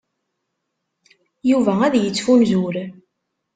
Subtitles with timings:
[1.49, 2.75] Yuba ad yettfunzur.